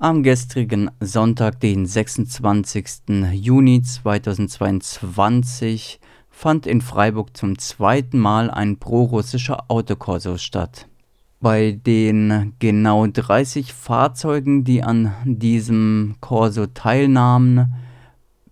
[0.00, 2.86] Am gestrigen Sonntag, den 26.
[3.32, 5.98] Juni 2022,
[6.30, 10.86] fand in Freiburg zum zweiten Mal ein prorussischer Autokorso statt.
[11.40, 17.74] Bei den genau 30 Fahrzeugen, die an diesem Korso teilnahmen,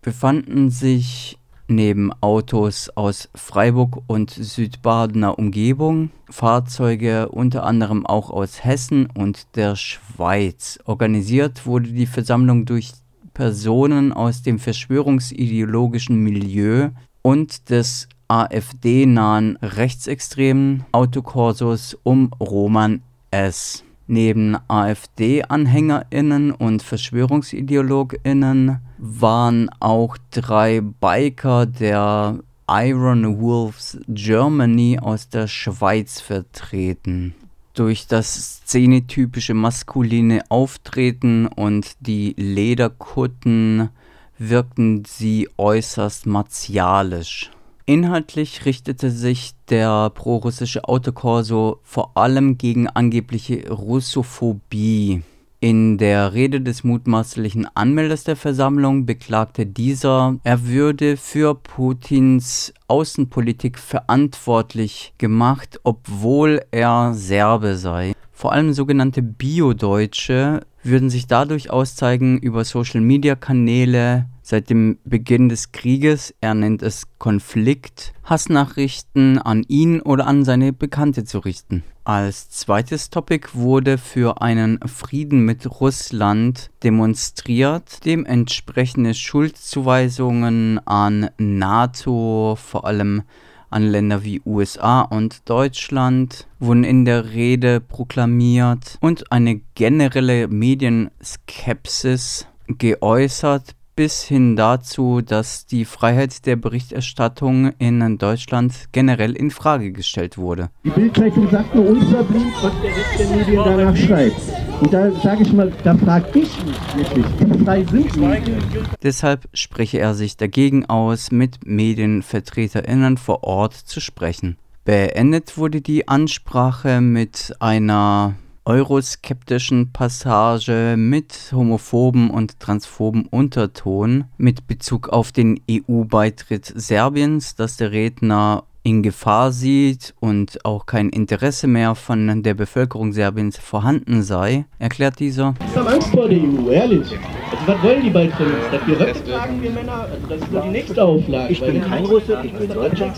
[0.03, 1.39] befanden sich
[1.69, 9.77] neben Autos aus Freiburg und Südbadener Umgebung Fahrzeuge unter anderem auch aus Hessen und der
[9.77, 10.79] Schweiz.
[10.85, 12.93] Organisiert wurde die Versammlung durch
[13.35, 16.91] Personen aus dem verschwörungsideologischen Milieu
[17.23, 23.86] und des AfD-nahen rechtsextremen Autokorsos um Roman S.
[24.09, 32.39] Neben AfD-AnhängerInnen und VerschwörungsideologInnen waren auch drei Biker der
[32.69, 37.35] Iron Wolves Germany aus der Schweiz vertreten.
[37.75, 43.91] Durch das szenetypische maskuline Auftreten und die Lederkutten
[44.39, 47.51] wirkten sie äußerst martialisch.
[47.89, 55.23] Inhaltlich richtete sich der prorussische Autokorso vor allem gegen angebliche Russophobie.
[55.61, 63.79] In der Rede des mutmaßlichen Anmelders der Versammlung beklagte dieser, er würde für Putins Außenpolitik
[63.79, 68.15] verantwortlich gemacht, obwohl er Serbe sei.
[68.33, 76.35] Vor allem sogenannte Bio-Deutsche würden sich dadurch auszeigen, über Social-Media-Kanäle seit dem Beginn des Krieges,
[76.41, 81.83] er nennt es Konflikt, Hassnachrichten an ihn oder an seine Bekannte zu richten.
[82.05, 92.85] Als zweites Topic wurde für einen Frieden mit Russland demonstriert, dementsprechende Schuldzuweisungen an NATO, vor
[92.85, 93.25] allem
[93.71, 102.47] an Länder wie USA und Deutschland wurden in der Rede proklamiert und eine generelle Medienskepsis
[102.69, 110.37] geäußert bis hin dazu, dass die Freiheit der Berichterstattung in Deutschland generell in Frage gestellt
[110.37, 110.69] wurde.
[110.85, 114.66] Die Bildzeitung sagt nur unverblümt, was der Rest der Medien danach schreibt.
[114.81, 118.59] Und da sage ich mal, da frage ich mich wirklich, wie frei sind Medien?
[119.03, 124.59] Deshalb spreche er sich dagegen aus, mit MedienvertreterInnen vor Ort zu sprechen.
[124.85, 128.35] Beendet wurde die Ansprache mit einer
[128.67, 137.93] euroskeptischen Passage mit homophoben und transphoben Unterton mit Bezug auf den EU-Beitritt Serbiens, dass der
[137.93, 144.65] Redner in Gefahr sieht und auch kein Interesse mehr von der Bevölkerung Serbiens vorhanden sei,
[144.79, 145.57] erklärt dieser.
[145.69, 147.19] Ich habe Angst vor der EU, ehrlich.
[147.51, 148.55] Also was wollen die bald von uns?
[148.73, 150.09] Dass wir Röcke tragen, wir Männer?
[150.13, 151.53] Also das ist nur die nächste Auflage.
[151.53, 153.13] Ich bin kein Russe, ich bin Deutscher.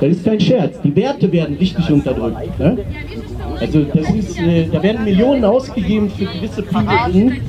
[0.00, 0.80] Das ist kein Scherz.
[0.82, 2.58] Die Werte werden richtig unterdrückt.
[2.58, 2.78] Ne?
[3.60, 7.40] Also das ist, äh, da werden Millionen ausgegeben für gewisse Piraten,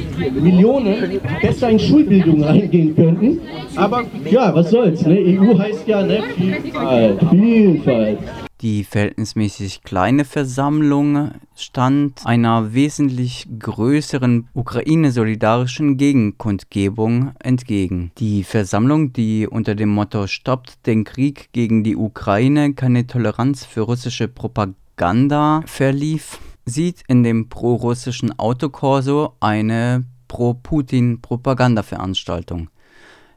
[0.41, 3.39] Millionen, die besser in Schulbildung reingehen könnten.
[3.75, 5.15] Aber ja, was soll's, ne?
[5.15, 6.21] EU heißt ja ne?
[6.35, 8.19] Vielfalt, Vielfalt.
[8.63, 18.13] Die verhältnismäßig kleine Versammlung stand einer wesentlich größeren Ukraine-solidarischen Gegenkundgebung entgegen.
[18.19, 23.81] Die Versammlung, die unter dem Motto Stoppt den Krieg gegen die Ukraine, keine Toleranz für
[23.81, 32.69] russische Propaganda verlief, sieht in dem pro-russischen Autokorso eine Pro-Putin-Propagandaveranstaltung.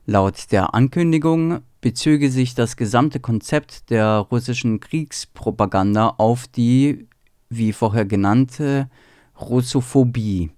[0.04, 7.06] Laut der Ankündigung bezöge sich das gesamte Konzept der russischen Kriegspropaganda auf die,
[7.48, 8.90] wie vorher genannte,
[9.40, 10.50] Russophobie.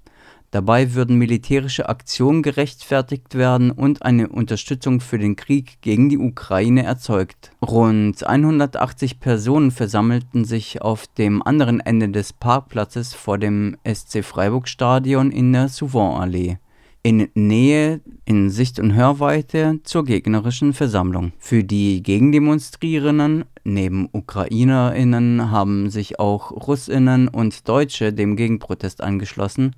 [0.53, 6.85] Dabei würden militärische Aktionen gerechtfertigt werden und eine Unterstützung für den Krieg gegen die Ukraine
[6.85, 7.51] erzeugt.
[7.61, 14.67] Rund 180 Personen versammelten sich auf dem anderen Ende des Parkplatzes vor dem SC Freiburg
[14.67, 16.57] Stadion in der Souvon-Allee
[17.03, 21.33] in Nähe, in Sicht- und Hörweite zur gegnerischen Versammlung.
[21.39, 29.77] Für die Gegendemonstrierenden, neben UkrainerInnen, haben sich auch RussInnen und Deutsche dem Gegenprotest angeschlossen,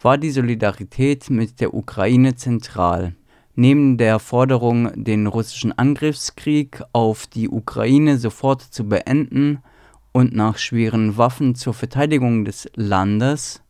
[0.00, 3.14] war die Solidarität mit der Ukraine zentral.
[3.54, 9.58] Neben der Forderung, den russischen Angriffskrieg auf die Ukraine sofort zu beenden
[10.12, 13.62] und nach schweren Waffen zur Verteidigung des Landes,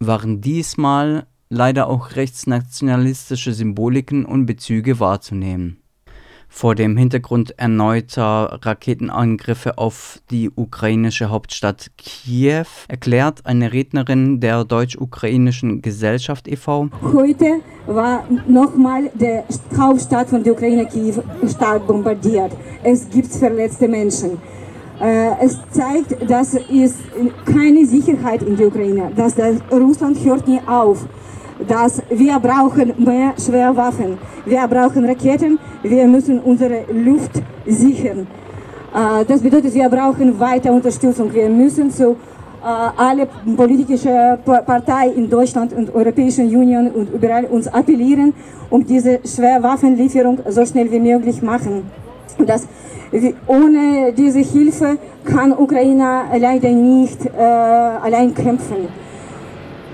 [0.00, 5.78] waren diesmal leider auch rechtsnationalistische Symboliken und Bezüge wahrzunehmen
[6.48, 15.82] vor dem Hintergrund erneuter Raketenangriffe auf die ukrainische Hauptstadt Kiew, erklärt eine Rednerin der deutsch-ukrainischen
[15.82, 16.88] Gesellschaft e.V.
[17.12, 19.42] Heute war nochmal die
[19.78, 22.52] Hauptstadt von der Ukraine, Kiew, stark bombardiert.
[22.82, 24.38] Es gibt verletzte Menschen.
[25.00, 26.94] Äh, es zeigt, dass es
[27.44, 29.36] keine Sicherheit in der Ukraine, dass
[29.70, 31.06] Russland hört nie auf
[31.66, 38.26] dass wir brauchen mehr Schwerwaffen, wir brauchen Raketen, wir müssen unsere Luft sichern.
[38.94, 41.32] Äh, das bedeutet, wir brauchen weiter Unterstützung.
[41.32, 42.16] Wir müssen zu äh,
[42.96, 48.34] alle politische Parteien in Deutschland und Europäischen Union und überall uns appellieren,
[48.70, 51.90] um diese Schwerwaffenlieferung so schnell wie möglich machen.
[52.46, 52.66] Das,
[53.46, 58.88] ohne diese Hilfe kann Ukraine leider nicht äh, allein kämpfen.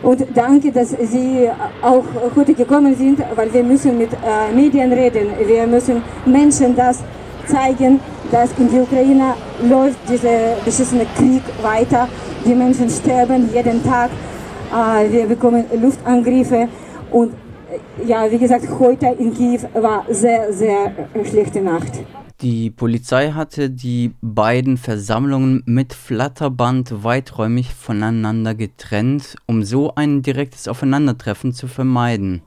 [0.04, 1.48] Und danke, dass Sie
[1.80, 2.04] auch
[2.36, 5.28] heute gekommen sind, weil wir müssen mit äh, Medien reden.
[5.46, 7.02] Wir müssen Menschen das
[7.46, 12.06] zeigen, dass in der Ukraine läuft dieser beschissene Krieg weiter.
[12.44, 14.10] Die Menschen sterben jeden Tag.
[14.70, 16.68] Äh, wir bekommen Luftangriffe
[17.10, 20.92] und äh, ja, wie gesagt, heute in Kiew war sehr, sehr
[21.24, 21.92] schlechte Nacht.
[22.44, 30.69] Die Polizei hatte die beiden Versammlungen mit Flatterband weiträumig voneinander getrennt, um so ein direktes
[30.69, 32.43] Aufeinandertreffen zu vermeiden.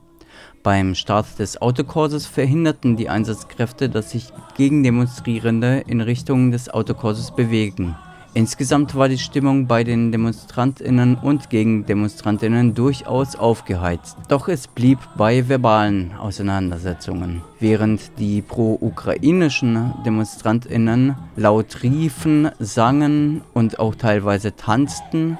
[0.62, 7.96] Beim Start des Autokurses verhinderten die Einsatzkräfte, dass sich Gegendemonstrierende in Richtung des Autokurses bewegen.
[8.34, 15.48] Insgesamt war die Stimmung bei den Demonstrantinnen und Gegendemonstrantinnen durchaus aufgeheizt, doch es blieb bei
[15.48, 17.42] verbalen Auseinandersetzungen.
[17.58, 25.38] Während die pro-ukrainischen Demonstrantinnen laut riefen, sangen und auch teilweise tanzten,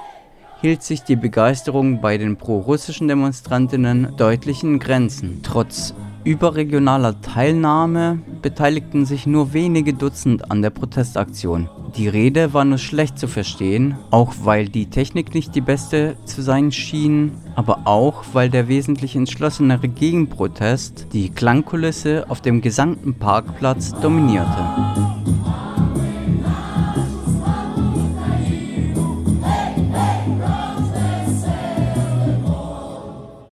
[0.61, 5.40] hielt sich die Begeisterung bei den pro-russischen Demonstrantinnen deutlich in Grenzen.
[5.43, 5.94] Trotz
[6.25, 11.69] überregionaler Teilnahme beteiligten sich nur wenige Dutzend an der Protestaktion.
[11.96, 16.43] Die Rede war nur schlecht zu verstehen, auch weil die Technik nicht die beste zu
[16.43, 23.94] sein schien, aber auch weil der wesentlich entschlossenere Gegenprotest die Klangkulisse auf dem gesamten Parkplatz
[24.00, 25.18] dominierte.